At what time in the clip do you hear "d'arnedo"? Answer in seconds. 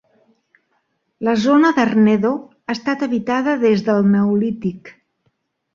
1.77-2.33